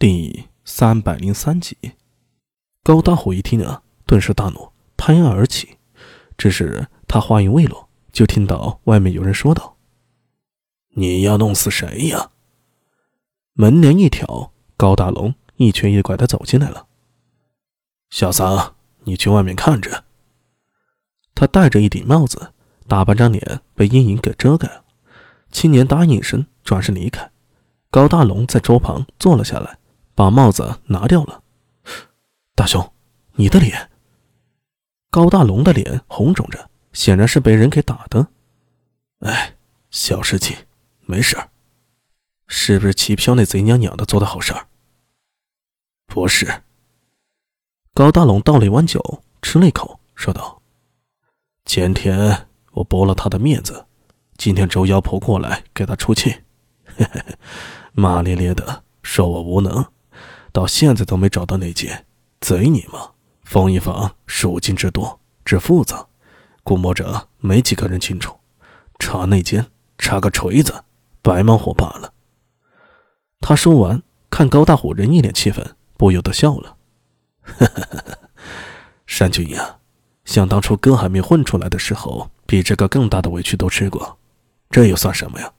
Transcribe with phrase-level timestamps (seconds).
[0.00, 1.76] 第三百零三集，
[2.82, 5.76] 高大虎一听啊，顿时大怒，拍案而起。
[6.38, 9.76] 只是他话音未落，就听到外面有人说道
[10.96, 12.30] ：“你要弄死谁呀？”
[13.52, 16.86] 门帘一挑，高大龙一瘸一拐的走进来了。
[18.08, 20.04] 小桑，你去外面看着。
[21.34, 22.54] 他戴着一顶帽子，
[22.88, 24.82] 大半张脸被阴影给遮盖了。
[25.52, 27.30] 青年答应一声，转身离开。
[27.90, 29.76] 高大龙在桌旁坐了下来。
[30.20, 31.42] 把帽子拿掉了，
[32.54, 32.92] 大雄，
[33.36, 33.88] 你的脸。
[35.08, 38.28] 高大龙的脸红肿着，显然是被人给打的。
[39.20, 39.56] 哎，
[39.90, 40.54] 小事情，
[41.06, 41.48] 没事儿。
[42.46, 44.54] 是不是齐飘那贼娘娘的做的好事？
[46.04, 46.64] 不是。
[47.94, 50.60] 高大龙倒了一碗酒，吃了一口，说道
[51.64, 53.86] ：“前天我驳了他的面子，
[54.36, 56.42] 今天周妖婆过来给他出气，
[56.84, 57.24] 嘿嘿，
[57.94, 59.82] 骂咧咧的说我无能。”
[60.52, 62.06] 到现在都没找到那件，
[62.40, 63.10] 贼你妈！
[63.44, 66.06] 封一房数金之多之复杂，
[66.62, 68.36] 估摸着没几个人清楚。
[68.98, 69.66] 查内奸，
[69.98, 70.84] 查个锤子，
[71.20, 72.12] 白忙活罢了。
[73.40, 76.76] 他说完，看高大虎人一脸气愤，不由得笑了
[79.06, 79.78] ：“山君呀，
[80.24, 84.18] 想当初哥还没混出来的时候，比这个更大的委屈都吃过，
[84.70, 85.52] 这又算什么呀？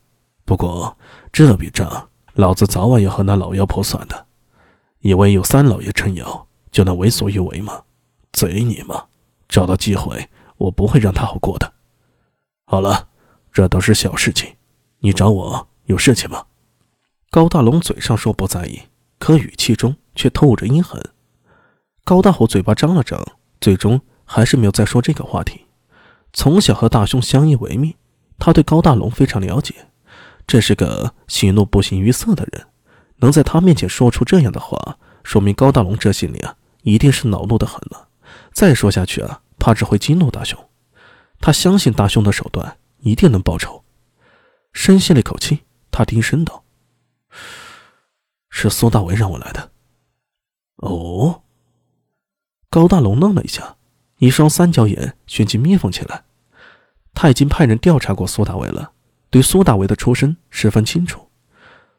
[0.46, 0.98] 不过
[1.34, 4.28] 这笔账，老子早晚要和那老妖婆算的。”
[5.02, 7.84] 以为有三老爷撑腰就能为所欲为吗？
[8.32, 9.06] 贼你妈！
[9.50, 11.74] 找到机会，我不会让他好过的。
[12.66, 13.10] 好了，
[13.52, 14.56] 这都是小事情，
[15.00, 16.46] 你找我有事情吗？
[17.30, 18.84] 高大龙嘴上说不在意，
[19.20, 21.04] 可语气中却透着阴狠。
[22.04, 23.22] 高大虎嘴巴张了张，
[23.60, 25.66] 最终还是没有再说这个话题。
[26.32, 27.94] 从小和大兄相依为命，
[28.40, 29.76] 他对高大龙非常了解，
[30.48, 32.68] 这是个喜怒不形于色的人。
[33.22, 38.10] 能在他面前说出这样的话，说明高大龙这心里啊，一定是恼怒的很了。
[38.52, 40.60] 再说下去啊，怕只会激怒大雄。
[41.40, 43.84] 他相信大雄的手段一定能报仇。
[44.74, 46.64] 深吸了一口气，他低声道
[48.50, 49.72] ：“是苏大为让我来的。”
[50.78, 51.42] 哦。
[52.70, 53.76] 高大龙愣了一下，
[54.20, 56.24] 一双三角眼旋即眯缝起来。
[57.14, 58.94] 他已经派人调查过苏大为了，
[59.30, 61.31] 对苏大为的出身十分清楚。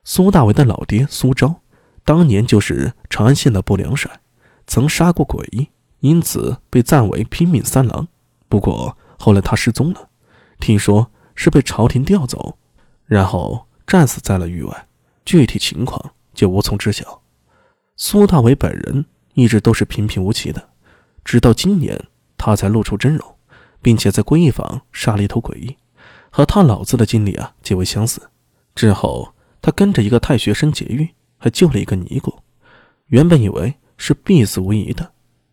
[0.05, 1.61] 苏大为的老爹苏昭，
[2.05, 4.21] 当年就是长安县的不良帅，
[4.67, 5.71] 曾杀过鬼，
[6.01, 8.09] 因此被赞为拼命三郎。
[8.49, 10.09] 不过后来他失踪了，
[10.59, 12.59] 听说是被朝廷调走，
[13.07, 14.89] 然后战死在了域外，
[15.25, 17.23] 具体情况就无从知晓。
[17.97, 20.71] 苏大为本人一直都是平平无奇的，
[21.25, 23.37] 直到今年他才露出真容，
[23.81, 25.79] 并且在归义坊杀了一头鬼，
[26.31, 28.31] 和他老子的经历啊极为相似。
[28.75, 29.33] 之后。
[29.63, 32.43] 他跟着一个太学生劫狱，还救了一个尼姑。
[33.07, 35.13] 原本以为是必死无疑的，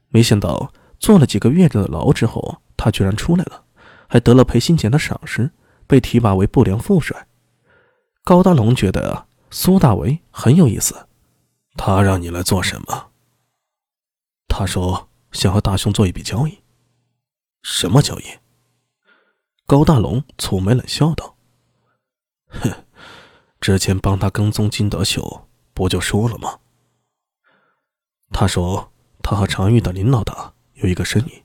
[0.09, 3.63] 没想到坐了几个月的牢之后，他居然出来了，
[4.07, 5.51] 还得了裴新简的赏识，
[5.85, 7.27] 被提拔为不良副帅。
[8.23, 11.07] 高大龙觉得，苏大为很有意思。
[11.75, 13.11] 他让你来做什么？
[14.47, 16.59] 他说想和大雄做一笔交易。
[17.61, 18.23] 什么交易？
[19.67, 21.37] 高大龙蹙眉冷笑道
[22.49, 22.71] ：“哼。”
[23.59, 26.59] 之前帮他跟踪金德秀，不就说了吗？
[28.31, 31.43] 他说他和长安玉的林老大有一个生意，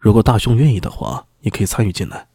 [0.00, 2.28] 如果大雄愿意的话，也可以参与进来。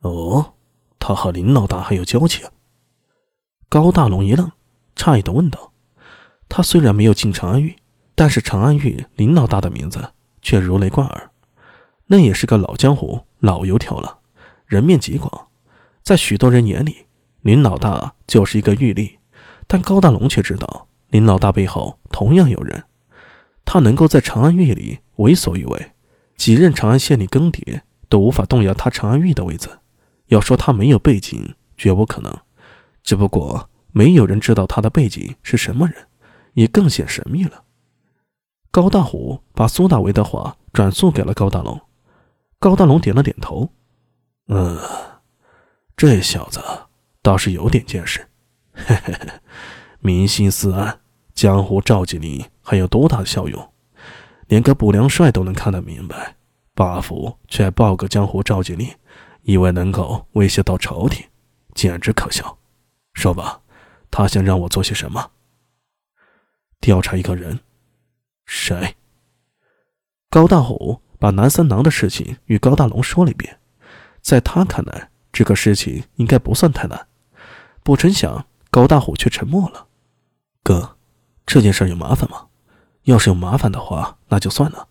[0.00, 0.54] 哦，
[0.98, 2.46] 他和林老大还有交情？
[3.68, 4.52] 高大龙一愣，
[4.94, 5.72] 诧异的问道
[6.50, 7.76] ：“他虽然没有进长安狱，
[8.14, 11.30] 但是长安狱林老大的名字却如雷贯耳，
[12.06, 14.18] 那也是个老江湖、老油条了，
[14.66, 15.48] 人面极广，
[16.02, 17.04] 在许多人眼里。”
[17.46, 19.18] 林老大就是一个玉吏，
[19.68, 22.82] 但高大龙却知道林老大背后同样有人。
[23.64, 25.92] 他能够在长安狱里为所欲为，
[26.36, 29.78] 几任长安县令更迭都无法动摇他长安狱的位子。
[30.26, 32.36] 要说他没有背景，绝不可能。
[33.04, 35.94] 只不过没有人知道他的背景是什么人，
[36.54, 37.62] 也更显神秘了。
[38.72, 41.80] 高大虎把苏大为的话转述给了高大龙，
[42.58, 43.70] 高大龙点了点头
[44.50, 44.80] ：“嗯，
[45.96, 46.60] 这小子。”
[47.26, 48.24] 倒是有点见识，
[48.72, 49.28] 嘿嘿嘿，
[49.98, 51.00] 民心思暗，
[51.34, 53.72] 江湖召集令还有多大的效用？
[54.46, 56.36] 连个不良帅都能看得明白，
[56.72, 58.88] 霸府却报个江湖召集令，
[59.42, 61.26] 以为能够威胁到朝廷，
[61.74, 62.56] 简直可笑。
[63.12, 63.60] 说吧，
[64.08, 65.32] 他想让我做些什么？
[66.78, 67.58] 调查一个人，
[68.44, 68.94] 谁？
[70.30, 73.58] 高大虎把南三郎的事情与高大龙说了一遍，
[74.20, 77.08] 在他看来，这个事情应该不算太难。
[77.86, 79.86] 不成想，高大虎却沉默了。
[80.64, 80.96] 哥，
[81.46, 82.46] 这件事有麻烦吗？
[83.04, 84.88] 要是有麻烦的话，那就算了。